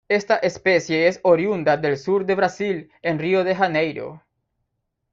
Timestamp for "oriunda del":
1.21-1.95